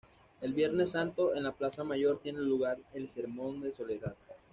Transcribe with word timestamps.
El 0.41 0.55
Viernes 0.55 0.93
Santo, 0.93 1.35
en 1.35 1.43
la 1.43 1.51
Plaza 1.51 1.83
Mayor, 1.83 2.19
tiene 2.23 2.39
lugar 2.41 2.79
el 2.95 3.07
Sermón 3.07 3.61
de 3.61 3.71
Soledad. 3.71 4.15